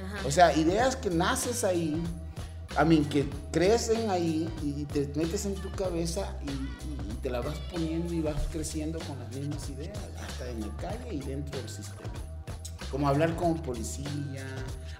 Ajá. 0.04 0.26
O 0.26 0.30
sea, 0.30 0.56
ideas 0.56 0.96
que 0.96 1.10
naces 1.10 1.64
ahí, 1.64 2.00
a 2.76 2.84
mí, 2.84 3.00
que 3.10 3.28
crecen 3.52 4.10
ahí 4.10 4.48
y 4.62 4.84
te 4.84 5.10
metes 5.16 5.44
en 5.46 5.54
tu 5.56 5.70
cabeza 5.72 6.36
y, 6.44 6.50
y- 6.50 7.12
y 7.12 7.14
te 7.22 7.28
la 7.30 7.40
vas 7.40 7.58
poniendo 7.70 8.12
y 8.14 8.20
vas 8.20 8.36
creciendo 8.52 8.98
con 9.00 9.18
las 9.18 9.34
mismas 9.34 9.68
ideas, 9.70 9.98
hasta 10.26 10.48
en 10.50 10.60
la 10.60 10.76
calle 10.76 11.12
y 11.14 11.20
dentro 11.20 11.58
del 11.60 11.68
sistema. 11.68 12.12
Como 12.90 13.08
hablar 13.08 13.34
con 13.36 13.58
policía, 13.60 14.46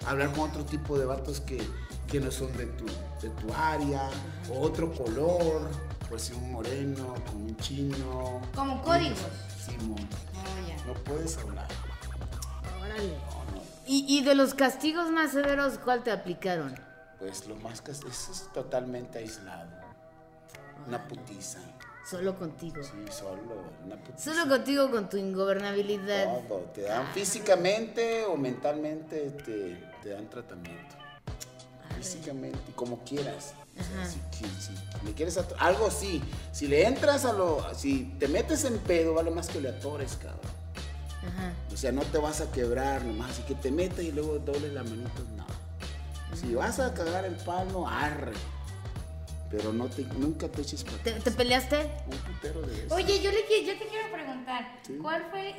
hablar 0.05 0.31
con 0.33 0.49
otro 0.49 0.63
tipo 0.65 0.97
de 0.99 1.05
vatos 1.05 1.41
que, 1.41 1.61
que 2.07 2.19
no 2.19 2.29
son 2.31 2.55
de 2.57 2.65
tu, 2.67 2.85
de 2.85 3.29
tu 3.29 3.53
área, 3.53 4.09
o 4.49 4.59
otro 4.61 4.93
color, 4.93 5.69
pues 6.09 6.23
si 6.23 6.33
un 6.33 6.51
moreno, 6.51 7.15
con 7.31 7.41
un 7.43 7.57
chino. 7.57 8.41
Como 8.55 8.81
códigos. 8.81 9.17
Simón, 9.65 10.07
Oh, 10.35 10.87
no 10.87 10.93
puedes 11.03 11.37
hablar. 11.37 11.67
Órale. 12.81 13.07
No, 13.09 13.55
no. 13.55 13.61
¿Y, 13.87 14.05
y 14.19 14.23
de 14.23 14.35
los 14.35 14.53
castigos 14.53 15.09
más 15.11 15.31
severos, 15.31 15.77
cuál 15.83 16.03
te 16.03 16.11
aplicaron? 16.11 16.73
Pues 17.21 17.45
lo 17.47 17.55
más 17.57 17.81
que 17.81 17.91
es, 17.91 17.99
es 18.03 18.49
totalmente 18.53 19.19
aislado. 19.19 19.69
Una 20.87 21.07
putiza. 21.07 21.59
Solo 22.09 22.35
contigo. 22.35 22.81
Sí, 22.83 22.91
solo, 23.11 23.63
una 23.85 23.95
putiza. 23.95 24.33
Solo 24.33 24.49
contigo 24.49 24.89
con 24.89 25.07
tu 25.07 25.17
ingobernabilidad. 25.17 26.41
Todo, 26.47 26.61
te 26.73 26.81
dan 26.81 27.05
físicamente 27.13 28.25
o 28.25 28.35
mentalmente, 28.35 29.29
te, 29.45 29.77
te 30.01 30.09
dan 30.09 30.27
tratamiento. 30.29 30.95
Físicamente, 31.95 32.57
como 32.75 33.03
quieras. 33.03 33.53
O 33.79 33.83
sea, 33.83 34.05
si, 34.05 34.19
si- 34.43 34.75
si 34.99 35.05
le 35.05 35.13
quieres 35.13 35.39
algo 35.59 35.91
sí, 35.91 36.21
si 36.51 36.67
le 36.67 36.85
entras 36.87 37.25
a 37.25 37.33
lo, 37.33 37.63
si 37.75 38.05
te 38.19 38.27
metes 38.27 38.65
en 38.65 38.79
pedo, 38.79 39.13
vale 39.13 39.29
más 39.29 39.47
que 39.47 39.61
le 39.61 39.69
atores, 39.69 40.17
cabrón. 40.17 40.39
Ajá. 41.27 41.53
O 41.71 41.77
sea, 41.77 41.91
no 41.91 42.01
te 42.01 42.17
vas 42.17 42.41
a 42.41 42.51
quebrar 42.51 43.05
nomás, 43.05 43.29
así 43.31 43.43
que 43.43 43.53
te 43.53 43.69
metes 43.71 44.03
y 44.03 44.11
luego 44.11 44.39
dobles 44.39 44.73
la 44.73 44.83
manito, 44.83 45.23
no. 45.37 45.45
Si 46.41 46.55
vas 46.55 46.79
a 46.79 46.91
cagar 46.93 47.23
el 47.25 47.35
palo, 47.35 47.87
arre. 47.87 48.33
Pero 49.51 49.71
no 49.73 49.85
te, 49.85 50.03
nunca 50.17 50.47
te 50.47 50.61
eches 50.61 50.83
para 50.83 50.97
¿Te, 51.03 51.31
peleaste? 51.31 51.77
Un 52.07 52.17
putero 52.17 52.61
de 52.61 52.85
eso. 52.85 52.95
Oye, 52.95 53.21
yo, 53.21 53.31
le, 53.31 53.65
yo 53.65 53.77
te 53.77 53.85
quiero 53.87 54.11
preguntar, 54.11 54.79
Sí. 54.87 54.97
¿cuál 54.99 55.23
fue 55.29 55.53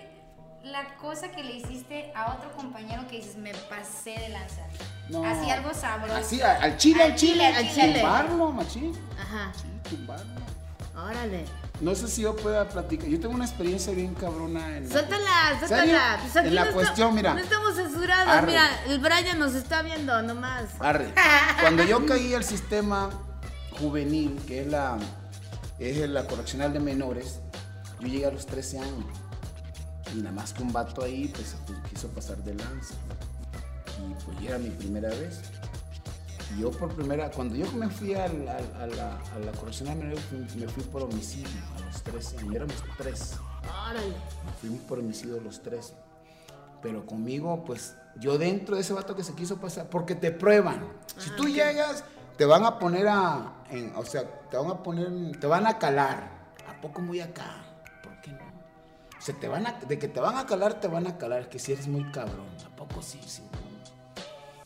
la 0.65 0.97
cosa 0.97 1.31
que 1.31 1.45
le 1.45 1.53
hiciste 1.57 2.11
a 2.17 2.35
otro 2.35 2.51
compañero 2.53 3.07
que 3.07 3.17
dices, 3.19 3.37
me 3.37 3.53
pasé 3.55 4.19
de 4.19 4.29
lanza? 4.31 4.63
No. 5.09 5.25
Así 5.25 5.51
algo 5.51 5.73
sabroso. 5.75 6.15
Así, 6.17 6.41
al 6.41 6.77
chile, 6.79 7.03
al 7.03 7.13
Al 7.13 7.17
chile, 7.17 7.33
chile, 7.33 7.47
al 7.47 7.55
al 7.55 7.71
chile. 7.71 8.01
Tumbarlo, 8.01 8.53
machín. 8.53 8.99
Ajá. 9.21 9.53
Sí, 9.55 9.91
tumbarlo. 9.91 10.41
Órale. 10.97 11.45
No 11.83 11.95
sé 11.97 12.07
si 12.09 12.23
yo 12.23 12.37
pueda 12.37 12.69
platicar. 12.69 13.09
Yo 13.09 13.19
tengo 13.19 13.35
una 13.35 13.45
experiencia 13.45 13.93
bien 13.93 14.15
cabrona 14.15 14.77
en. 14.77 14.85
la- 14.89 14.93
Suéltala, 14.95 15.59
¿Serio? 15.67 15.69
suéltala. 15.69 16.19
Pues 16.23 16.37
aquí 16.37 16.49
en 16.49 16.55
la 16.55 16.65
no 16.67 16.73
cuestión, 16.73 17.09
está- 17.09 17.15
mira. 17.17 17.35
No 17.35 17.41
estamos 17.41 17.75
censurados. 17.75 18.29
Arre. 18.29 18.47
Mira, 18.47 18.85
el 18.87 18.99
Brian 19.01 19.39
nos 19.39 19.55
está 19.55 19.83
viendo 19.83 20.23
nomás. 20.23 20.67
Arre. 20.79 21.13
Cuando 21.61 21.83
yo 21.83 22.07
caí 22.07 22.35
al 22.35 22.45
sistema 22.45 23.11
juvenil, 23.81 24.41
que 24.47 24.61
es 24.61 24.67
la, 24.69 24.97
es 25.81 26.09
la 26.09 26.25
correccional 26.29 26.73
de 26.73 26.79
menores, 26.79 27.41
yo 27.99 28.07
llegué 28.07 28.27
a 28.27 28.31
los 28.31 28.47
13 28.47 28.79
años. 28.79 29.05
Y 30.15 30.19
nada 30.19 30.31
más 30.33 30.53
que 30.53 30.63
un 30.63 30.73
vato 30.73 31.03
ahí, 31.03 31.29
pues 31.35 31.57
quiso 31.91 32.07
pasar 32.09 32.37
de 32.39 32.55
lanza. 32.55 32.95
Y 34.09 34.15
pues 34.25 34.39
ya 34.41 34.51
era 34.51 34.59
mi 34.59 34.71
primera 34.71 35.09
vez. 35.09 35.41
Yo 36.59 36.71
por 36.71 36.95
primera, 36.95 37.31
cuando 37.31 37.55
yo 37.57 37.71
me 37.73 37.89
fui 37.89 38.15
a, 38.15 38.29
la, 38.29 38.57
a 38.57 39.39
la 39.39 39.53
correccional 39.53 39.97
menores, 39.97 40.21
fui- 40.25 40.61
me 40.61 40.69
fui 40.69 40.83
por 40.85 41.03
homicidio 41.03 41.49
a 41.77 41.81
los 41.87 42.03
13 42.03 42.39
años. 42.39 42.55
Éramos 42.55 42.85
tres. 42.99 43.37
Nos 44.45 44.55
fuimos 44.61 44.81
por 44.81 44.99
homicidio 44.99 45.41
los 45.41 45.63
tres. 45.63 45.95
Pero 46.83 47.07
conmigo, 47.07 47.65
pues, 47.65 47.97
yo 48.17 48.39
dentro 48.39 48.75
de 48.77 48.83
ese 48.83 48.93
vato 48.93 49.15
que 49.15 49.25
se 49.25 49.35
quiso 49.35 49.59
pasar, 49.59 49.89
porque 49.89 50.15
te 50.15 50.31
prueban. 50.33 50.87
Si 51.17 51.31
tú 51.31 51.49
llegas, 51.49 52.05
te 52.37 52.45
van 52.45 52.65
a 52.65 52.79
poner 52.79 53.07
a, 53.09 53.65
en- 53.71 53.93
o 53.97 54.05
sea, 54.05 54.25
te 54.51 54.57
van 54.57 54.71
a 54.71 54.83
poner, 54.83 55.39
te 55.39 55.47
van 55.47 55.67
a 55.67 55.79
calar. 55.79 56.43
¿A 56.69 56.81
poco 56.81 57.01
muy 57.01 57.21
acá? 57.21 57.65
¿Por 58.03 58.21
qué 58.21 58.33
no? 58.33 58.45
O 59.19 59.21
sea, 59.23 59.35
te 59.39 59.47
van 59.49 59.67
a, 59.67 59.73
de 59.73 59.99
que 59.99 60.09
te 60.09 60.19
van 60.21 60.37
a 60.37 60.47
calar, 60.47 60.81
te 60.81 60.89
van 60.89 61.07
a 61.07 61.17
calar, 61.17 61.49
que 61.49 61.59
si 61.59 61.73
eres 61.73 61.87
muy 61.89 62.11
cabrón. 62.11 62.47
¿A 62.67 62.77
poco 62.77 63.01
sí? 63.01 63.21
sí 63.27 63.43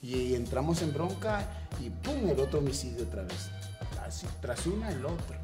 y, 0.00 0.14
y 0.16 0.34
entramos 0.34 0.82
en 0.82 0.92
bronca 0.92 1.46
y 1.80 1.90
pum, 1.90 2.28
el 2.28 2.38
otro 2.40 2.58
homicidio 2.58 3.04
otra 3.04 3.22
vez. 3.22 3.50
Así, 4.04 4.26
tras 4.40 4.66
una, 4.66 4.90
el 4.90 5.04
otro. 5.04 5.36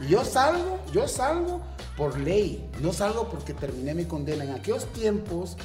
Y 0.00 0.08
yo 0.08 0.24
salgo, 0.24 0.78
yo 0.92 1.06
salgo 1.06 1.60
por 1.96 2.18
ley, 2.18 2.68
no 2.80 2.92
salgo 2.92 3.28
porque 3.28 3.54
terminé 3.54 3.94
mi 3.94 4.04
condena. 4.04 4.44
En 4.44 4.52
aquellos 4.52 4.86
tiempos, 4.92 5.56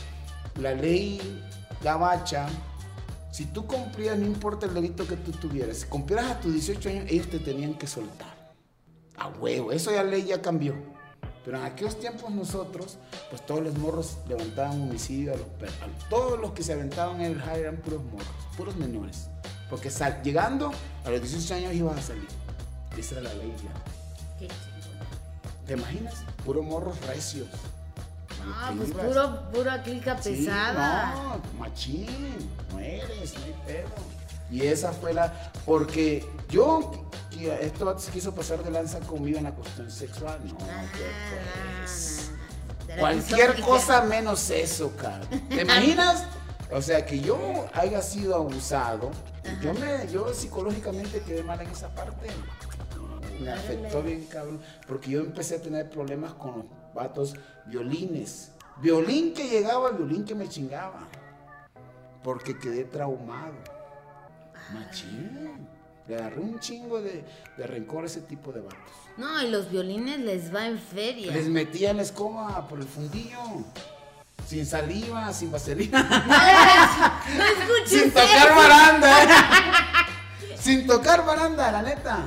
la 0.59 0.73
ley 0.73 1.41
gabacha, 1.81 2.47
si 3.31 3.45
tú 3.45 3.65
cumplías, 3.67 4.17
no 4.17 4.25
importa 4.25 4.65
el 4.65 4.73
delito 4.73 5.07
que 5.07 5.17
tú 5.17 5.31
tuvieras, 5.31 5.77
si 5.77 5.87
cumplieras 5.87 6.31
a 6.31 6.39
tus 6.39 6.53
18 6.53 6.89
años, 6.89 7.05
ellos 7.09 7.29
te 7.29 7.39
tenían 7.39 7.73
que 7.73 7.87
soltar. 7.87 8.33
A 9.17 9.27
huevo, 9.27 9.71
eso 9.71 9.91
ya 9.91 10.03
ley 10.03 10.25
ya 10.25 10.41
cambió. 10.41 10.94
Pero 11.45 11.57
en 11.59 11.63
aquellos 11.65 11.99
tiempos 11.99 12.31
nosotros, 12.31 12.97
pues 13.29 13.45
todos 13.45 13.61
los 13.61 13.77
morros 13.77 14.17
levantaban 14.27 14.81
homicidio, 14.81 15.33
a 15.35 15.37
los 15.37 15.45
per- 15.47 15.69
a 15.69 16.09
todos 16.09 16.39
los 16.39 16.51
que 16.53 16.63
se 16.63 16.73
aventaban 16.73 17.21
en 17.21 17.33
el 17.33 17.41
high 17.41 17.59
eran 17.61 17.77
puros 17.77 18.03
morros, 18.03 18.27
puros 18.57 18.75
menores. 18.75 19.27
Porque 19.69 19.89
sal- 19.91 20.21
llegando 20.23 20.71
a 21.05 21.09
los 21.11 21.21
18 21.21 21.53
años 21.55 21.73
ibas 21.73 21.97
a 21.99 22.01
salir. 22.01 22.27
Esa 22.97 23.19
era 23.19 23.29
la 23.29 23.33
ley 23.35 23.53
ya. 23.63 24.47
¿Te 25.67 25.73
imaginas? 25.73 26.15
Puro 26.45 26.61
morros 26.63 26.99
recios. 27.07 27.47
Ah, 28.47 28.71
pues 28.77 28.89
ibas. 28.89 29.05
puro, 29.05 29.51
pura 29.51 29.81
clica 29.83 30.21
Sí, 30.21 30.29
pesada. 30.45 31.13
no, 31.15 31.59
machín, 31.59 32.07
mueres, 32.71 33.33
no 33.35 33.43
hay 33.45 33.55
pedo. 33.65 33.89
Y 34.51 34.61
esa 34.61 34.91
fue 34.91 35.13
la. 35.13 35.51
Porque 35.65 36.25
yo, 36.49 37.09
esto 37.61 37.95
quiso 38.11 38.33
pasar 38.33 38.63
de 38.63 38.71
lanza 38.71 38.99
conmigo 38.99 39.37
en 39.37 39.45
la 39.45 39.51
cuestión 39.51 39.89
sexual. 39.89 40.39
No, 40.45 40.57
pues. 41.81 42.31
Cualquier 42.99 43.59
cosa 43.61 44.01
menos 44.01 44.49
eso, 44.49 44.95
cara. 44.95 45.25
¿Te 45.49 45.61
imaginas? 45.61 46.25
O 46.71 46.81
sea, 46.81 47.05
que 47.05 47.19
yo 47.19 47.37
haya 47.73 48.01
sido 48.01 48.35
abusado, 48.35 49.11
yo, 49.61 49.73
me, 49.73 50.07
yo 50.11 50.33
psicológicamente 50.33 51.21
quedé 51.21 51.43
mal 51.43 51.61
en 51.61 51.69
esa 51.69 51.93
parte. 51.93 52.27
Me 53.39 53.51
afectó 53.51 54.01
bien, 54.01 54.25
cabrón. 54.25 54.61
Porque 54.87 55.11
yo 55.11 55.19
empecé 55.21 55.55
a 55.55 55.61
tener 55.61 55.89
problemas 55.89 56.33
con 56.33 56.57
los 56.57 56.65
vatos 56.93 57.35
violines. 57.65 58.51
Violín 58.81 59.33
que 59.33 59.47
llegaba, 59.47 59.91
violín 59.91 60.25
que 60.25 60.35
me 60.35 60.47
chingaba. 60.47 61.07
Porque 62.23 62.57
quedé 62.57 62.85
traumado. 62.85 63.74
Machín. 64.73 65.67
Le 66.07 66.15
agarré 66.15 66.39
un 66.39 66.59
chingo 66.59 67.01
de, 67.01 67.23
de 67.57 67.67
rencor 67.67 68.03
a 68.03 68.07
ese 68.07 68.21
tipo 68.21 68.51
de 68.51 68.61
vatos. 68.61 68.79
No, 69.17 69.41
y 69.41 69.49
los 69.49 69.71
violines 69.71 70.19
les 70.19 70.53
va 70.53 70.67
en 70.67 70.77
feria. 70.77 71.31
Les 71.31 71.47
metía 71.47 71.93
la 71.93 72.03
escoba 72.03 72.67
por 72.67 72.79
el 72.79 72.85
fundillo. 72.85 73.39
Sin 74.45 74.65
saliva, 74.65 75.33
sin 75.33 75.51
vaselina. 75.51 76.03
No 77.35 77.43
escuches 77.43 78.01
sin 78.01 78.11
tocar 78.11 78.47
eso. 78.47 78.55
baranda. 78.55 79.15
sin 80.59 80.85
tocar 80.85 81.25
baranda, 81.25 81.71
la 81.71 81.81
neta. 81.81 82.25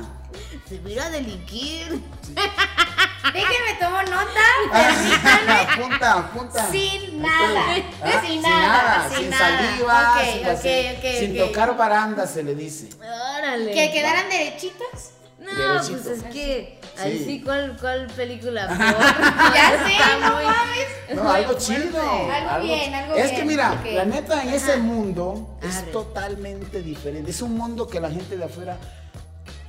Se 0.67 0.79
mira 0.79 1.05
a 1.05 1.09
delinquir. 1.09 2.01
Déjenme 3.33 3.73
tomo 3.79 4.01
nota. 4.03 4.45
apunta, 5.73 6.13
apunta. 6.13 6.71
Sin 6.71 7.21
nada. 7.21 7.61
Ah, 8.01 8.21
Sin 8.25 8.41
nada, 8.41 9.09
sin, 9.09 9.17
sin 9.19 9.29
nada. 9.29 9.57
saliva, 9.59 10.15
sin, 10.23 10.39
ok, 10.39 10.47
vasel- 10.47 10.97
ok, 10.97 11.19
sin 11.19 11.37
tocar 11.37 11.77
baranda 11.77 12.27
se 12.27 12.43
le 12.43 12.55
dice. 12.55 12.89
Órale. 12.99 13.71
Que 13.73 13.91
quedaran 13.91 14.29
derechitos. 14.29 15.11
No, 15.39 15.73
Derechito. 15.73 15.99
pues 16.03 16.17
es 16.17 16.23
que. 16.33 16.79
Sí. 16.95 17.01
Ahí 17.01 17.23
sí, 17.25 17.41
¿cuál, 17.43 17.77
cuál 17.79 18.07
película? 18.07 18.67
Ya 19.53 19.69
sé, 19.87 20.19
no 20.21 20.35
muy- 20.35 20.43
mames. 20.43 20.87
No, 21.15 21.31
algo 21.31 21.53
chido. 21.57 22.01
Algo 22.31 22.65
bien, 22.65 22.93
algo 22.93 23.15
es 23.15 23.23
bien, 23.31 23.35
que 23.37 23.45
mira, 23.45 23.81
la 23.93 24.05
neta 24.05 24.43
en 24.43 24.49
ese 24.49 24.77
mundo 24.77 25.57
Arre. 25.61 25.69
es 25.69 25.91
totalmente 25.91 26.81
diferente. 26.81 27.31
Es 27.31 27.41
un 27.41 27.55
mundo 27.57 27.87
que 27.87 27.99
la 28.01 28.09
gente 28.09 28.35
de 28.37 28.43
afuera 28.45 28.77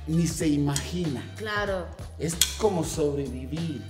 ni 0.07 0.27
se 0.27 0.47
imagina. 0.47 1.23
Claro. 1.37 1.85
Es 2.19 2.35
como 2.59 2.83
sobrevivir. 2.83 3.81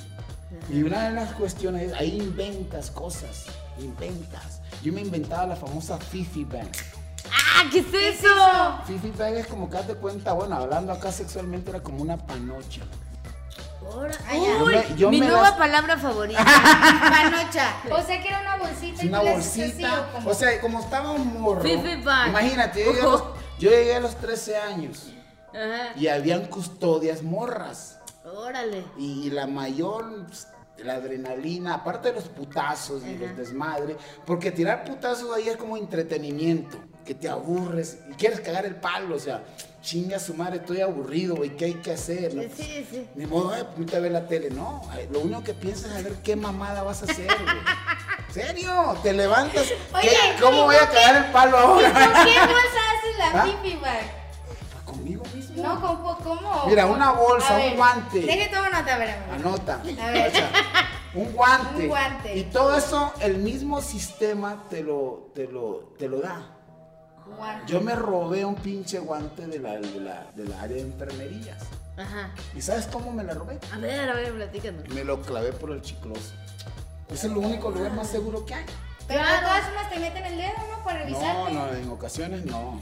Y 0.70 0.84
una 0.84 1.10
de 1.10 1.15
las 1.15 1.32
cuestiones 1.34 1.91
es, 1.91 1.94
ahí 1.94 2.18
inventas 2.18 2.91
cosas, 2.91 3.46
inventas. 3.80 4.62
Yo 4.84 4.91
me 4.94 5.01
inventaba 5.01 5.48
la 5.48 5.56
famosa 5.56 5.98
Fifi 5.98 6.44
Bang. 6.44 6.68
¡Ah! 7.32 7.63
¿Qué 7.72 7.80
es 7.80 7.86
eso? 7.94 8.27
Fifi 8.86 9.12
Bang 9.18 9.36
es 9.36 9.48
como 9.48 9.70
que 9.70 9.77
hazte 9.77 9.96
cuenta, 9.96 10.34
bueno, 10.34 10.56
hablando 10.58 10.91
acá 10.91 11.12
sexualmente 11.12 11.70
era 11.70 11.82
como 11.82 12.01
una 12.01 12.18
panocha. 12.18 12.82
Ahora- 13.94 14.15
Ah. 14.27 14.34
Uy, 14.36 14.46
Yo 14.46 14.65
me- 14.65 14.96
yo 14.98 15.10
mi 15.10 15.20
me 15.20 15.27
nueva 15.27 15.41
las- 15.50 15.58
palabra 15.58 15.98
favorita. 15.98 16.44
Panocha. 16.46 17.75
O 17.91 18.01
sea 18.06 18.22
que 18.22 18.27
era 18.27 18.41
una 18.41 18.58
bolsita 18.58 18.98
Es 19.00 19.03
y 19.03 19.08
una 19.08 19.20
así, 19.20 19.30
bolsita. 19.62 20.01
o 20.01 20.12
como- 20.13 20.30
O 20.30 20.34
sea, 20.34 20.62
como 20.62 20.80
estaba 20.80 21.12
un 21.12 21.41
morro. 21.41 21.62
Fifi 21.62 22.01
Bang. 22.03 22.30
Imagínate, 22.30 22.86
yo 22.86 22.91
llegué, 22.91 23.01
a 23.01 23.06
los, 23.06 23.24
yo 23.60 23.70
llegué 23.70 23.96
a 23.96 24.00
los 24.00 24.15
13 24.15 24.58
años 24.58 25.08
Ajá. 25.53 25.93
y 25.96 26.08
habían 26.08 26.46
custodias 26.48 27.22
morras. 27.24 28.00
Órale. 28.24 28.84
Y 28.98 29.29
la 29.31 29.48
mayor, 29.48 30.25
pues, 30.27 30.48
la 30.77 30.93
adrenalina, 30.96 31.75
aparte 31.75 32.10
de 32.10 32.15
los 32.15 32.25
putazos 32.25 33.03
y 33.05 33.15
los 33.17 33.36
desmadres, 33.38 33.98
porque 34.25 34.51
tirar 34.51 34.84
putazos 34.84 35.36
ahí 35.36 35.48
es 35.50 35.58
como 35.58 35.77
entretenimiento, 35.77 36.77
que 37.05 37.13
te 37.15 37.27
aburres 37.29 38.00
y 38.10 38.13
quieres 38.13 38.39
cagar 38.41 38.65
el 38.65 38.75
palo, 38.75 39.15
o 39.15 39.20
sea, 39.20 39.43
chinga 39.81 40.17
su 40.20 40.34
madre, 40.34 40.58
estoy 40.58 40.81
aburrido, 40.81 41.36
güey, 41.36 41.55
¿qué 41.55 41.65
hay 41.65 41.74
que 41.75 41.91
hacer? 41.93 42.34
no? 42.34 42.41
Sí, 42.43 42.86
sí. 42.89 43.08
Ni 43.15 43.25
modo, 43.25 43.51
ay, 43.53 43.63
ponte 43.75 43.96
a 43.96 44.00
ver 44.00 44.12
la 44.12 44.27
tele, 44.27 44.50
no, 44.50 44.81
lo 45.12 45.20
único 45.22 45.43
que 45.43 45.53
piensas 45.53 45.91
es 45.91 45.98
a 45.98 46.01
ver 46.01 46.13
qué 46.24 46.36
mamada 46.36 46.81
vas 46.84 47.01
a 47.01 47.05
hacer, 47.05 47.27
güey. 47.27 47.58
¿Serio? 48.31 48.96
¿Te 49.03 49.13
levantas? 49.13 49.65
Oye, 49.93 50.10
¿Qué- 50.10 50.41
¿Cómo 50.41 50.60
¿y 50.60 50.65
voy 50.65 50.75
a 50.75 50.88
cagar 50.89 51.25
el 51.25 51.31
palo 51.31 51.58
¿Y 51.58 51.62
ahora? 51.86 51.91
con 51.93 52.25
qué 52.25 52.39
bolsa 52.39 52.81
haces 52.91 53.17
la 53.17 53.31
¿Ah? 53.43 53.46
No, 55.62 55.82
¿cómo? 55.82 56.18
cómo? 56.18 56.63
Mira, 56.68 56.86
una 56.86 57.12
bolsa, 57.12 57.50
A 57.53 57.58
un 57.58 57.62
ver, 57.63 57.75
guante. 57.77 58.20
Deje 58.22 58.48
todo 58.50 58.63
nota, 58.70 58.96
a 58.96 58.98
ver, 58.98 59.10
a 59.10 59.20
ver. 59.20 59.32
Anota. 59.34 59.74
A 59.75 60.12
ver. 60.12 60.32
Guacha, 60.32 60.50
Un 61.13 61.34
guante. 61.34 61.82
Un 61.84 61.88
guante. 61.88 62.38
Y 62.38 62.44
todo 62.46 62.75
eso, 62.77 63.13
el 63.20 63.38
mismo 63.38 63.82
sistema 63.82 64.63
te 64.70 64.82
lo, 64.84 65.32
te 65.36 65.48
lo, 65.48 65.94
te 66.00 66.08
lo 66.08 66.22
da. 66.22 66.41
Guante. 67.38 67.72
Yo 67.72 67.82
me 67.82 67.96
robé 67.96 68.44
un 68.46 68.56
pinche 68.56 69.00
guante 69.00 69.46
de 69.48 69.60
la, 69.60 69.74
de 69.74 70.00
la, 70.00 70.25
de 70.36 70.46
la 70.46 70.62
área 70.62 70.75
de 70.77 70.82
enfermerías. 70.84 71.62
Ajá. 71.98 72.32
¿Y 72.56 72.62
sabes 72.62 72.88
cómo 72.88 73.12
me 73.12 73.24
la 73.24 73.34
robé? 73.34 73.60
A 73.74 73.77
ver, 73.77 74.10
a 74.10 74.13
ver, 74.13 74.34
platícanos. 74.34 74.88
Me 74.89 75.03
lo 75.03 75.22
clavé 75.22 75.51
por 75.53 75.72
el 75.72 75.82
chicloso. 75.82 76.34
Ese 77.08 77.13
es 77.15 77.24
el 77.25 77.38
único 77.38 77.70
lugar 77.72 77.91
más 77.94 78.08
seguro 78.08 78.46
que 78.46 78.53
hay. 78.56 78.65
Pero 79.08 79.20
Claro. 79.22 79.48
todas 79.48 79.65
formas 79.65 79.89
te 79.89 80.00
meten 80.00 80.25
el 80.25 80.38
dedo, 80.38 80.53
¿no? 80.72 80.84
Para 80.86 81.00
No, 81.00 81.06
revisarte. 81.06 81.53
no, 81.53 81.68
en 81.74 81.89
ocasiones 81.89 82.46
no. 82.46 82.80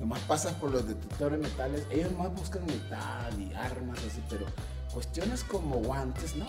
Nomás 0.00 0.20
pasas 0.20 0.52
por 0.54 0.70
los 0.70 0.86
detectores 0.88 1.40
de 1.40 1.48
metales. 1.48 1.82
Ellos 1.90 2.12
más 2.12 2.32
buscan 2.34 2.64
metal 2.66 3.32
y 3.40 3.54
armas 3.54 3.98
así, 3.98 4.22
pero 4.28 4.46
cuestiones 4.92 5.44
como 5.44 5.76
guantes, 5.76 6.34
¿no? 6.36 6.46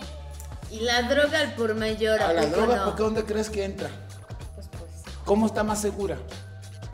Y 0.70 0.80
la 0.80 1.02
droga 1.02 1.40
al 1.40 1.54
por 1.54 1.74
mayor. 1.74 2.20
A 2.20 2.32
la 2.32 2.46
droga, 2.46 2.76
no? 2.76 2.84
¿por 2.86 2.96
qué 2.96 3.02
dónde 3.04 3.24
crees 3.24 3.48
que 3.50 3.64
entra? 3.64 3.88
Pues, 4.54 4.66
pues. 4.68 5.14
¿Cómo 5.24 5.46
está 5.46 5.62
más 5.62 5.80
segura? 5.80 6.18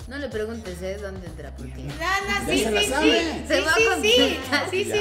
No 0.09 0.19
le 0.19 0.29
preguntes, 0.29 0.83
¿eh? 0.83 0.99
¿Dónde 1.01 1.27
entra? 1.27 1.55
Porque... 1.57 1.75
No, 1.75 1.95
no, 1.95 1.95
Ya 1.95 2.47
sí, 2.47 2.59
sí, 2.59 2.79
sí. 2.85 3.45
Se 3.49 3.57
Sí, 3.57 3.63
va 3.65 3.75
sí, 3.75 3.87
a 3.89 4.01
sí. 4.01 4.41
Sí, 4.71 4.85
sí, 4.85 5.01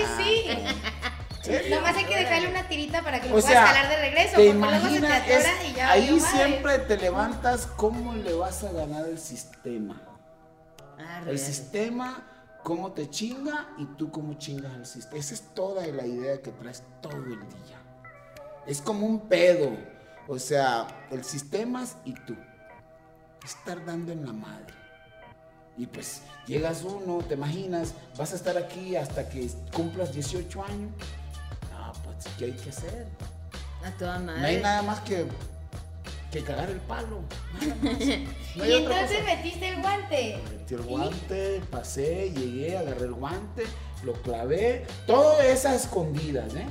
sí. 1.43 1.69
Nomás 1.71 1.97
hay 1.97 2.05
que 2.05 2.15
dejarle 2.15 2.49
una 2.49 2.67
tirita 2.69 3.01
para 3.01 3.19
que 3.19 3.27
lo 3.27 3.33
puedas 3.33 3.51
jalar 3.51 3.89
de 3.89 3.95
regreso, 3.97 4.35
te 4.37 4.53
porque 4.53 4.53
luego 4.53 4.89
se 4.89 4.99
te 5.01 5.07
atora 5.07 5.63
y 5.67 5.73
ya. 5.73 5.91
ahí 5.91 6.19
siempre 6.19 6.79
te 6.79 6.97
levantas 6.97 7.65
cómo 7.75 8.13
le 8.13 8.33
vas 8.33 8.63
a 8.63 8.71
ganar 8.71 9.05
el 9.09 9.17
sistema. 9.19 9.99
Ah, 11.01 11.23
El 11.27 11.39
sistema, 11.39 12.23
cómo 12.63 12.91
te 12.91 13.09
chinga 13.09 13.69
y 13.77 13.85
tú 13.97 14.11
cómo 14.11 14.35
chingas 14.35 14.73
al 14.73 14.85
sistema. 14.85 15.17
Esa 15.17 15.33
es 15.33 15.41
toda 15.53 15.85
la 15.87 16.05
idea 16.05 16.41
que 16.41 16.51
traes 16.51 16.83
todo 17.01 17.17
el 17.17 17.39
día. 17.39 17.77
Es 18.67 18.81
como 18.81 19.05
un 19.05 19.21
pedo. 19.27 19.71
O 20.27 20.37
sea, 20.39 20.87
el 21.11 21.23
sistema 21.23 21.83
y 22.05 22.13
tú. 22.13 22.35
Estar 23.43 23.83
dando 23.85 24.11
en 24.11 24.25
la 24.25 24.33
madre. 24.33 24.73
Y 25.77 25.87
pues 25.87 26.21
llegas 26.45 26.83
uno, 26.83 27.19
te 27.27 27.33
imaginas, 27.33 27.93
vas 28.17 28.33
a 28.33 28.35
estar 28.35 28.55
aquí 28.57 28.95
hasta 28.95 29.27
que 29.27 29.49
cumplas 29.73 30.13
18 30.13 30.63
años. 30.63 30.91
No, 31.71 31.91
pues, 32.03 32.27
¿qué 32.37 32.45
hay 32.45 32.51
que 32.51 32.69
hacer? 32.69 33.07
A 33.83 33.89
toda 33.97 34.19
No 34.19 34.31
hay 34.33 34.39
madre. 34.41 34.61
nada 34.61 34.81
más 34.83 34.99
que, 34.99 35.25
que 36.31 36.43
cagar 36.43 36.69
el 36.69 36.79
palo. 36.81 37.21
Y 38.53 38.71
entonces 38.73 39.23
metiste 39.25 39.70
guante. 40.01 40.39
Metí 40.57 40.73
el 40.73 40.81
guante, 40.81 41.61
pasé, 41.69 42.31
llegué, 42.31 42.77
agarré 42.77 43.05
el 43.05 43.13
guante, 43.13 43.63
lo 44.03 44.13
clavé. 44.13 44.85
Todo 45.07 45.39
esas 45.41 45.83
escondidas, 45.85 46.53
¿eh? 46.55 46.67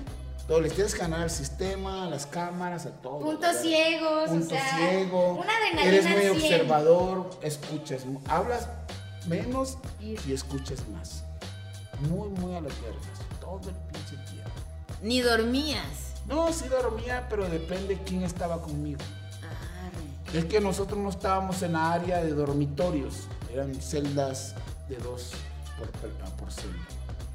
Todo, 0.46 0.60
les 0.60 0.72
tienes 0.74 0.94
que 0.94 1.00
ganar 1.00 1.20
al 1.20 1.30
sistema, 1.30 2.06
a 2.06 2.10
las 2.10 2.26
cámaras, 2.26 2.84
a 2.86 2.90
todo. 3.00 3.20
Puntos 3.20 3.40
¿verdad? 3.40 3.62
ciegos, 3.62 4.28
Punto 4.30 4.46
o 4.46 4.48
sea. 4.48 4.76
ciego. 4.76 5.32
Una 5.34 5.56
adrenalina 5.56 5.82
Eres 5.84 6.06
muy 6.10 6.26
observador, 6.28 7.30
escuchas, 7.42 8.02
hablas 8.26 8.68
menos 9.26 9.78
Y- 10.00 10.16
y 10.28 10.32
escuchas 10.32 10.80
más. 10.88 11.22
Muy, 12.08 12.28
muy 12.30 12.54
a 12.56 12.60
las 12.62 12.72
vergas. 12.82 13.04
Todo 13.40 13.60
el 13.68 13.76
pinche 13.92 14.16
tiempo. 14.30 14.50
Ni 15.02 15.20
dormías. 15.20 15.84
No, 16.26 16.52
sí 16.52 16.66
dormía, 16.68 17.26
pero 17.28 17.48
depende 17.48 17.98
quién 18.04 18.22
estaba 18.24 18.60
conmigo. 18.60 19.00
Es 20.34 20.44
que 20.44 20.60
nosotros 20.60 20.98
no 20.98 21.10
estábamos 21.10 21.60
en 21.62 21.72
la 21.72 21.92
área 21.92 22.22
de 22.22 22.32
dormitorios, 22.32 23.26
eran 23.52 23.74
celdas 23.74 24.54
de 24.88 24.96
dos 24.98 25.32
por, 25.78 25.90
por 26.36 26.52
celda. 26.52 26.78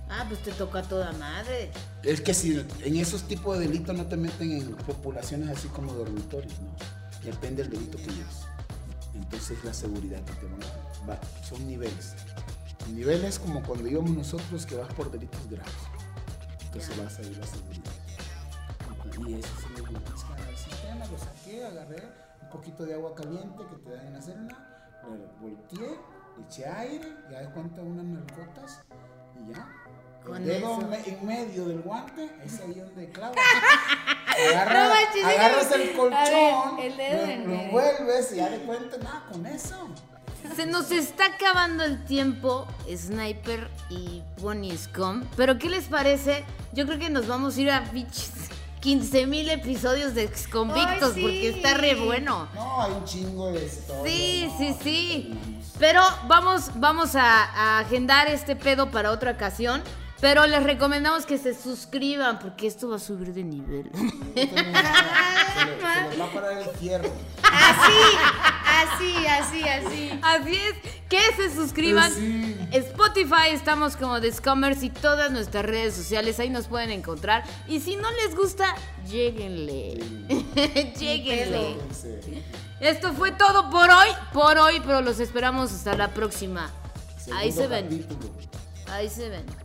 Ah, 0.10 0.24
pues 0.28 0.42
te 0.44 0.52
toca 0.52 0.80
a 0.80 0.84
toda 0.84 1.12
madre. 1.14 1.72
Es 2.04 2.22
que 2.22 2.34
si 2.34 2.64
en 2.84 2.96
esos 2.98 3.24
tipos 3.24 3.58
de 3.60 3.68
delitos 3.68 3.96
no 3.98 4.06
te 4.06 4.16
meten 4.16 4.52
en 4.52 4.76
poblaciones 4.76 5.50
así 5.50 5.68
como 5.70 5.92
dormitorios, 5.94 6.54
no. 6.62 6.76
Depende 7.24 7.64
del 7.64 7.72
delito 7.72 7.98
que 7.98 8.04
lleves. 8.06 8.46
Entonces 9.16 9.58
la 9.64 9.74
seguridad 9.74 10.22
que 10.24 10.34
te 10.34 10.46
van 10.46 10.62
a 10.64 11.08
va- 11.10 11.20
son 11.44 11.68
niveles. 11.68 12.14
Niveles 12.94 13.40
como 13.40 13.64
cuando 13.64 13.88
íbamos 13.90 14.12
nosotros 14.12 14.66
que 14.66 14.76
vas 14.76 14.94
por 14.94 15.12
delitos 15.12 15.42
graves. 15.50 15.74
Entonces 16.66 16.96
Ya. 16.96 17.04
vas 17.04 17.18
a 17.18 17.22
ir 17.24 17.40
a 17.42 17.48
seguridad. 17.48 17.92
Y 19.28 19.34
eso 19.34 19.48
sí 19.60 19.68
me 19.70 19.82
tienes 19.88 20.04
que 20.04 20.26
agarrar 20.28 20.50
el 20.50 20.58
sistema, 20.58 21.06
lo 21.06 21.18
saqué, 21.18 21.66
agarré 21.66 22.04
un 22.42 22.50
poquito 22.50 22.86
de 22.86 22.94
agua 22.94 23.14
caliente 23.16 23.64
que 23.70 23.76
te 23.78 23.96
dan 23.96 24.08
en 24.08 24.14
la 24.14 24.22
celda, 24.22 24.56
lo 25.04 25.40
volteé, 25.42 25.98
le 26.38 26.44
eché 26.46 26.68
aire, 26.68 27.14
ya 27.32 27.42
de 27.42 27.50
cuenta 27.52 27.82
unas 27.82 28.06
narcotas 28.06 28.82
y 29.40 29.54
ya. 29.54 29.68
Con 30.26 30.38
El 30.38 30.46
dedo 30.46 30.78
me- 30.78 31.08
en 31.08 31.26
medio 31.26 31.66
del 31.66 31.82
guante 31.82 32.32
es 32.44 32.60
ahí 32.60 32.74
donde 32.80 33.10
clava. 33.12 33.36
Agarra- 34.28 34.74
No 35.24 35.30
agarras 35.30 35.72
el 35.72 35.94
colchón, 35.96 36.78
ver, 36.78 36.86
el 36.92 36.98
dedo 36.98 37.26
lo, 37.48 37.54
envuelves 37.54 38.32
y 38.32 38.36
ya 38.38 38.50
de 38.50 38.60
cuenta 38.60 38.98
nada 38.98 39.24
con 39.32 39.46
eso. 39.46 39.88
Se 40.56 40.66
nos 40.66 40.92
está 40.92 41.26
acabando 41.36 41.84
el 41.84 42.04
tiempo, 42.06 42.68
Sniper 42.96 43.70
y 43.90 44.24
Bonnie 44.42 44.78
Scum. 44.78 45.24
Pero 45.38 45.58
¿qué 45.58 45.70
les 45.70 45.86
parece? 45.86 46.44
Yo 46.74 46.86
creo 46.86 47.00
que 47.00 47.10
nos 47.10 47.28
vamos 47.28 47.58
a 47.58 47.62
ir 47.62 47.72
a 47.72 47.84
pinches 47.86 48.32
15 48.86 49.26
mil 49.26 49.50
episodios 49.50 50.14
de 50.14 50.22
Exconvictos 50.22 51.16
sí. 51.16 51.22
porque 51.24 51.50
está 51.50 51.74
re 51.74 51.96
bueno. 51.96 52.48
No, 52.54 52.84
hay 52.84 52.92
un 52.92 53.04
chingo 53.04 53.52
de 53.52 53.66
historia. 53.66 54.04
Sí, 54.06 54.48
no, 54.48 54.58
sí, 54.60 54.76
sí. 54.84 55.34
Pero 55.80 56.04
vamos, 56.28 56.70
vamos 56.76 57.16
a, 57.16 57.46
a 57.46 57.80
agendar 57.80 58.28
este 58.28 58.56
pedo 58.56 58.92
para 58.92 59.10
otra 59.10 59.32
ocasión. 59.32 59.82
Pero 60.22 60.46
les 60.48 60.64
recomendamos 60.64 61.26
que 61.26 61.38
se 61.38 61.54
suscriban 61.54 62.40
porque 62.40 62.68
esto 62.68 62.90
va 62.90 62.96
a 62.96 63.00
subir 63.00 63.34
de 63.34 63.44
nivel. 63.44 63.92
Se, 64.36 64.48
se 64.48 66.18
va 66.18 66.26
a 66.26 66.34
parar 66.34 66.58
el 66.58 66.70
fierro. 66.78 67.10
Así, 67.44 68.18
así, 68.68 69.28
así, 69.28 69.64
así. 69.64 70.20
Así 70.22 70.56
es, 70.56 70.74
que 71.08 71.20
se 71.38 71.56
suscriban. 71.56 72.12
Pues 72.12 72.24
sí. 72.24 72.58
Spotify 72.74 73.50
estamos 73.54 73.96
como 73.96 74.20
Discommerce 74.20 74.88
y 74.88 74.90
todas 74.90 75.32
nuestras 75.32 75.64
redes 75.66 75.94
sociales, 75.96 76.40
ahí 76.40 76.50
nos 76.50 76.68
pueden 76.68 76.92
encontrar. 76.92 77.44
Y 77.68 77.80
si 77.80 77.96
no 77.96 78.10
les 78.12 78.36
gusta, 78.36 78.76
lléguenle. 79.08 79.94
lléguenle. 81.00 81.78
Fíjense, 81.78 82.44
Esto 82.82 83.14
fue 83.14 83.32
todo 83.32 83.70
por 83.70 83.90
hoy, 83.90 84.10
por 84.34 84.58
hoy, 84.58 84.82
pero 84.82 85.02
los 85.02 85.20
esperamos 85.22 85.72
hasta 85.72 85.96
la 85.96 86.10
próxima. 86.14 86.70
Ahí 87.34 87.52
se 87.52 87.64
segundo 87.64 87.76
ven, 87.76 87.86
capítulo. 88.08 88.34
ahí 88.88 89.10
se 89.10 89.30
ven. 89.30 89.65